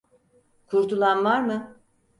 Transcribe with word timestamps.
Kurtulan 0.67 1.23
var 1.25 1.41
mı? 1.41 1.77